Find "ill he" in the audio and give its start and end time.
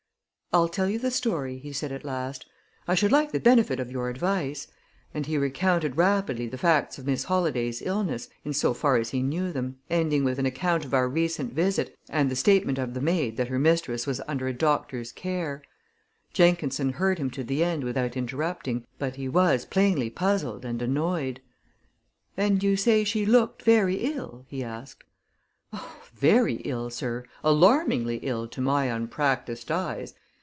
24.03-24.65